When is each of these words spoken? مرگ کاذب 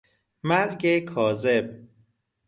مرگ 0.43 0.99
کاذب 1.05 1.87